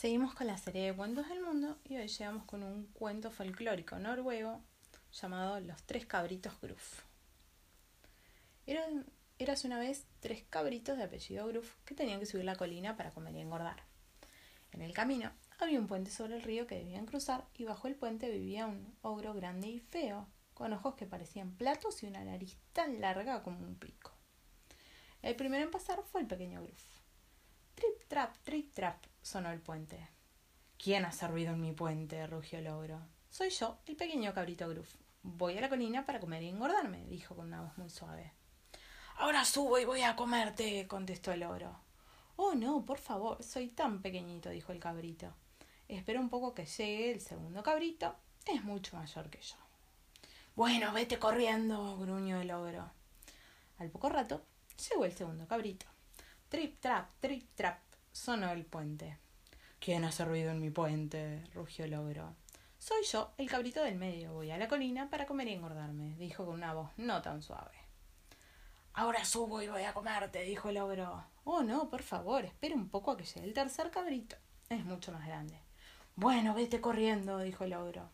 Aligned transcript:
Seguimos 0.00 0.34
con 0.34 0.46
la 0.46 0.56
serie 0.56 0.86
de 0.86 0.96
cuentos 0.96 1.28
del 1.28 1.42
mundo 1.42 1.76
y 1.84 1.98
hoy 1.98 2.08
llegamos 2.08 2.44
con 2.44 2.62
un 2.62 2.86
cuento 2.86 3.30
folclórico 3.30 3.98
noruego 3.98 4.62
llamado 5.12 5.60
Los 5.60 5.82
tres 5.82 6.06
cabritos 6.06 6.58
Gruff. 6.62 7.02
Eran, 8.66 9.04
una 9.66 9.78
vez 9.78 10.06
tres 10.20 10.42
cabritos 10.48 10.96
de 10.96 11.04
apellido 11.04 11.46
Gruff 11.48 11.74
que 11.84 11.94
tenían 11.94 12.18
que 12.18 12.24
subir 12.24 12.46
la 12.46 12.56
colina 12.56 12.96
para 12.96 13.10
comer 13.10 13.34
y 13.34 13.40
engordar. 13.40 13.82
En 14.72 14.80
el 14.80 14.94
camino 14.94 15.32
había 15.58 15.78
un 15.78 15.86
puente 15.86 16.10
sobre 16.10 16.36
el 16.36 16.44
río 16.44 16.66
que 16.66 16.78
debían 16.78 17.04
cruzar 17.04 17.44
y 17.52 17.64
bajo 17.64 17.86
el 17.86 17.94
puente 17.94 18.30
vivía 18.30 18.66
un 18.66 18.96
ogro 19.02 19.34
grande 19.34 19.68
y 19.68 19.80
feo, 19.80 20.26
con 20.54 20.72
ojos 20.72 20.94
que 20.94 21.04
parecían 21.04 21.54
platos 21.56 22.02
y 22.02 22.06
una 22.06 22.24
nariz 22.24 22.56
tan 22.72 23.02
larga 23.02 23.42
como 23.42 23.66
un 23.66 23.74
pico. 23.74 24.12
El 25.20 25.36
primero 25.36 25.62
en 25.62 25.70
pasar 25.70 26.02
fue 26.10 26.22
el 26.22 26.26
pequeño 26.26 26.62
Gruff. 26.62 26.86
Trip, 27.74 28.08
trap, 28.08 28.36
trip, 28.44 28.72
trap, 28.72 29.09
sonó 29.22 29.50
el 29.50 29.60
puente. 29.60 30.08
¿Quién 30.78 31.04
ha 31.04 31.12
servido 31.12 31.52
en 31.52 31.60
mi 31.60 31.72
puente? 31.72 32.26
rugió 32.26 32.58
el 32.58 32.68
ogro. 32.68 33.00
Soy 33.28 33.50
yo, 33.50 33.78
el 33.86 33.96
pequeño 33.96 34.32
cabrito 34.32 34.68
Gruff. 34.68 34.94
Voy 35.22 35.58
a 35.58 35.60
la 35.60 35.68
colina 35.68 36.06
para 36.06 36.20
comer 36.20 36.42
y 36.42 36.48
engordarme, 36.48 37.04
dijo 37.06 37.36
con 37.36 37.46
una 37.48 37.62
voz 37.62 37.76
muy 37.76 37.90
suave. 37.90 38.32
Ahora 39.16 39.44
subo 39.44 39.78
y 39.78 39.84
voy 39.84 40.02
a 40.02 40.16
comerte, 40.16 40.86
contestó 40.88 41.32
el 41.32 41.42
ogro. 41.42 41.78
Oh, 42.36 42.54
no, 42.54 42.86
por 42.86 42.98
favor, 42.98 43.42
soy 43.42 43.68
tan 43.68 44.00
pequeñito, 44.00 44.48
dijo 44.48 44.72
el 44.72 44.80
cabrito. 44.80 45.34
Espera 45.88 46.20
un 46.20 46.30
poco 46.30 46.54
que 46.54 46.64
llegue 46.64 47.12
el 47.12 47.20
segundo 47.20 47.62
cabrito, 47.62 48.16
es 48.46 48.64
mucho 48.64 48.96
mayor 48.96 49.28
que 49.28 49.42
yo. 49.42 49.56
Bueno, 50.56 50.92
vete 50.92 51.18
corriendo, 51.18 51.98
gruñó 51.98 52.40
el 52.40 52.50
ogro. 52.50 52.90
Al 53.78 53.90
poco 53.90 54.08
rato 54.08 54.42
llegó 54.88 55.04
el 55.04 55.12
segundo 55.12 55.46
cabrito. 55.46 55.86
Trip, 56.48 56.80
trap, 56.80 57.10
trip, 57.20 57.46
trap, 57.54 57.78
sonó 58.12 58.52
el 58.52 58.64
puente. 58.64 59.18
¿Quién 59.78 60.04
hace 60.04 60.24
ruido 60.24 60.50
en 60.50 60.60
mi 60.60 60.70
puente? 60.70 61.44
rugió 61.54 61.84
el 61.84 61.94
ogro. 61.94 62.34
Soy 62.78 63.04
yo, 63.04 63.32
el 63.38 63.48
cabrito 63.48 63.82
del 63.82 63.96
medio. 63.96 64.32
Voy 64.32 64.50
a 64.50 64.58
la 64.58 64.68
colina 64.68 65.10
para 65.10 65.26
comer 65.26 65.48
y 65.48 65.52
engordarme, 65.52 66.16
dijo 66.16 66.44
con 66.44 66.54
una 66.54 66.74
voz 66.74 66.90
no 66.96 67.22
tan 67.22 67.42
suave. 67.42 67.76
Ahora 68.94 69.24
subo 69.24 69.62
y 69.62 69.68
voy 69.68 69.82
a 69.82 69.94
comerte, 69.94 70.42
dijo 70.42 70.68
el 70.68 70.78
ogro. 70.78 71.24
Oh, 71.44 71.62
no, 71.62 71.88
por 71.88 72.02
favor, 72.02 72.44
espera 72.44 72.74
un 72.74 72.88
poco 72.88 73.12
a 73.12 73.16
que 73.16 73.24
llegue 73.24 73.46
el 73.46 73.54
tercer 73.54 73.90
cabrito. 73.90 74.36
Es 74.68 74.84
mucho 74.84 75.12
más 75.12 75.26
grande. 75.26 75.58
Bueno, 76.16 76.54
vete 76.54 76.80
corriendo, 76.80 77.38
dijo 77.38 77.64
el 77.64 77.74
ogro. 77.74 78.10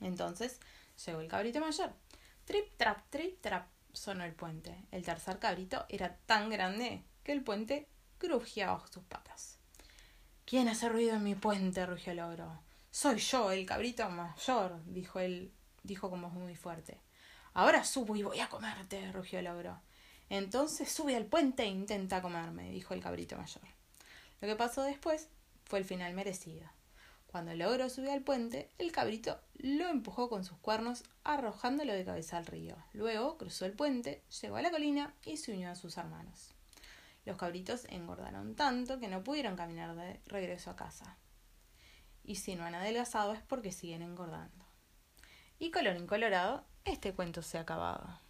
Entonces 0.00 0.60
llegó 1.04 1.20
el 1.20 1.28
cabrito 1.28 1.60
mayor. 1.60 1.92
Trip, 2.44 2.76
trap, 2.76 3.08
trip, 3.08 3.40
trap, 3.40 3.68
sonó 3.92 4.24
el 4.24 4.34
puente. 4.34 4.84
El 4.90 5.04
tercer 5.04 5.38
cabrito 5.38 5.86
era 5.88 6.16
tan 6.26 6.50
grande 6.50 7.02
que 7.22 7.32
el 7.32 7.42
puente 7.42 7.88
crujía 8.26 8.70
bajo 8.70 8.86
sus 8.88 9.04
patas. 9.04 9.58
¿Quién 10.44 10.68
hace 10.68 10.88
ruido 10.88 11.14
en 11.14 11.24
mi 11.24 11.34
puente? 11.34 11.86
rugió 11.86 12.12
el 12.12 12.20
ogro. 12.20 12.60
Soy 12.90 13.18
yo, 13.18 13.50
el 13.50 13.66
cabrito 13.66 14.08
mayor, 14.10 14.84
dijo 14.86 15.18
él, 15.18 15.52
dijo 15.82 16.10
con 16.10 16.22
voz 16.22 16.32
muy 16.32 16.54
fuerte. 16.54 17.00
Ahora 17.54 17.84
subo 17.84 18.16
y 18.16 18.22
voy 18.22 18.40
a 18.40 18.48
comerte, 18.48 19.10
rugió 19.12 19.38
el 19.38 19.48
ogro. 19.48 19.80
Entonces 20.28 20.90
sube 20.90 21.16
al 21.16 21.26
puente 21.26 21.62
e 21.62 21.66
intenta 21.66 22.22
comerme, 22.22 22.70
dijo 22.70 22.94
el 22.94 23.02
cabrito 23.02 23.36
mayor. 23.36 23.62
Lo 24.40 24.48
que 24.48 24.56
pasó 24.56 24.82
después 24.82 25.28
fue 25.64 25.78
el 25.78 25.84
final 25.84 26.14
merecido. 26.14 26.68
Cuando 27.26 27.50
el 27.50 27.62
ogro 27.62 27.88
subió 27.90 28.12
al 28.12 28.22
puente, 28.22 28.70
el 28.78 28.92
cabrito 28.92 29.40
lo 29.54 29.88
empujó 29.88 30.28
con 30.28 30.44
sus 30.44 30.58
cuernos, 30.58 31.02
arrojándolo 31.24 31.92
de 31.92 32.04
cabeza 32.04 32.36
al 32.36 32.46
río. 32.46 32.76
Luego 32.92 33.38
cruzó 33.38 33.66
el 33.66 33.72
puente, 33.72 34.22
llegó 34.40 34.56
a 34.56 34.62
la 34.62 34.70
colina 34.70 35.14
y 35.24 35.36
se 35.36 35.52
unió 35.52 35.70
a 35.70 35.74
sus 35.74 35.96
hermanos. 35.96 36.54
Los 37.24 37.36
cabritos 37.36 37.86
engordaron 37.88 38.54
tanto 38.54 38.98
que 38.98 39.08
no 39.08 39.24
pudieron 39.24 39.56
caminar 39.56 39.94
de 39.96 40.20
regreso 40.26 40.70
a 40.70 40.76
casa. 40.76 41.16
Y 42.22 42.36
si 42.36 42.54
no 42.54 42.64
han 42.64 42.74
adelgazado 42.74 43.32
es 43.32 43.42
porque 43.42 43.72
siguen 43.72 44.02
engordando. 44.02 44.64
Y 45.58 45.70
colorín 45.70 46.06
colorado, 46.06 46.64
este 46.84 47.14
cuento 47.14 47.42
se 47.42 47.58
ha 47.58 47.62
acabado. 47.62 48.20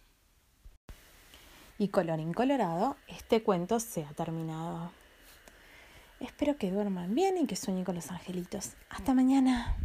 Y 1.77 1.89
colorín 1.89 2.33
colorado, 2.33 2.95
este 3.07 3.43
cuento 3.43 3.79
se 3.79 4.05
ha 4.05 4.13
terminado. 4.13 4.91
Espero 6.21 6.57
que 6.57 6.71
duerman 6.71 7.13
bien 7.13 7.37
y 7.37 7.47
que 7.47 7.57
sueñen 7.57 7.83
con 7.83 7.95
los 7.95 8.11
angelitos. 8.11 8.73
Hasta 8.89 9.13
mañana. 9.13 9.75